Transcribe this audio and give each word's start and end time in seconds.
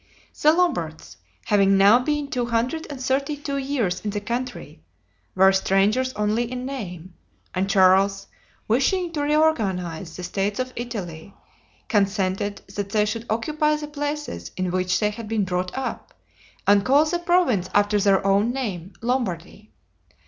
The 0.41 0.51
Lombards, 0.51 1.17
having 1.45 1.77
now 1.77 1.99
been 1.99 2.27
two 2.27 2.47
hundred 2.47 2.87
and 2.89 2.99
thirty 2.99 3.37
two 3.37 3.57
years 3.59 3.99
in 4.01 4.09
the 4.09 4.19
country, 4.19 4.81
were 5.35 5.51
strangers 5.53 6.11
only 6.13 6.51
in 6.51 6.65
name, 6.65 7.13
and 7.53 7.69
Charles, 7.69 8.25
wishing 8.67 9.13
to 9.13 9.21
reorganize 9.21 10.17
the 10.17 10.23
states 10.23 10.59
of 10.59 10.73
Italy, 10.75 11.35
consented 11.87 12.61
that 12.75 12.89
they 12.89 13.05
should 13.05 13.27
occupy 13.29 13.75
the 13.75 13.87
places 13.87 14.49
in 14.57 14.71
which 14.71 14.99
they 14.99 15.11
had 15.11 15.27
been 15.27 15.43
brought 15.45 15.77
up, 15.77 16.15
and 16.65 16.83
call 16.83 17.05
the 17.05 17.19
province 17.19 17.69
after 17.71 17.99
their 17.99 18.25
own 18.25 18.51
name, 18.51 18.93
Lombardy. 19.01 19.71